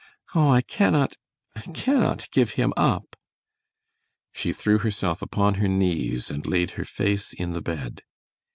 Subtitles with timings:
[0.33, 1.15] Oh, I cannot
[1.55, 3.15] I cannot give him up!"
[4.33, 8.01] She threw herself upon her knees and laid her face in the bed.